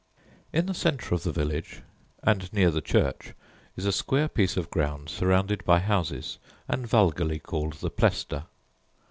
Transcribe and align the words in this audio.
In 0.51 0.65
the 0.65 0.73
centre 0.73 1.13
of 1.13 1.21
the 1.21 1.31
village, 1.31 1.83
and 2.23 2.51
near 2.51 2.71
the 2.71 2.81
church, 2.81 3.35
is 3.77 3.85
a 3.85 3.91
square 3.91 4.27
piece 4.27 4.57
of 4.57 4.71
ground 4.71 5.09
surrounded 5.09 5.63
by 5.63 5.77
houses, 5.79 6.39
and 6.67 6.87
vulgarly 6.87 7.37
called 7.37 7.73
the 7.73 7.91
Plestor. 7.91 8.45